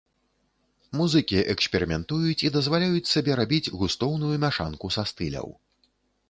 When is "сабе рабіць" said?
3.11-3.71